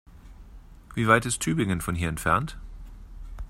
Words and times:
Wie 0.95 1.07
weit 1.07 1.27
ist 1.27 1.41
Tübingen 1.41 1.79
von 1.79 1.93
hier 1.93 2.09
entfernt? 2.09 2.57